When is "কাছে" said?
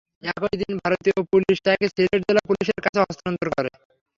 2.85-2.99